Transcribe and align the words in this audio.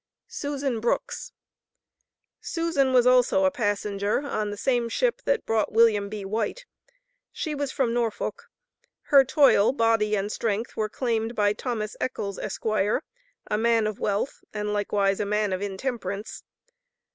SUSAN 0.27 0.79
BROOKS. 0.79 1.31
Susan 2.39 2.91
was 2.91 3.05
also 3.05 3.45
a 3.45 3.51
passenger 3.51 4.21
on 4.25 4.49
the 4.49 4.57
same 4.57 4.89
ship 4.89 5.21
that 5.25 5.45
brought 5.45 5.71
Wm. 5.73 6.09
B. 6.09 6.25
White. 6.25 6.65
She 7.31 7.53
was 7.53 7.71
from 7.71 7.93
Norfolk. 7.93 8.49
Her 9.03 9.23
toil, 9.23 9.71
body 9.73 10.15
and 10.15 10.31
strength 10.31 10.75
were 10.75 10.89
claimed 10.89 11.35
by 11.35 11.53
Thomas 11.53 11.95
Eckels, 12.01 12.39
Esq., 12.39 12.65
a 12.65 13.57
man 13.59 13.85
of 13.85 13.99
wealth 13.99 14.43
and 14.55 14.73
likewise 14.73 15.19
a 15.19 15.25
man 15.27 15.53
of 15.53 15.61
intemperance. 15.61 16.41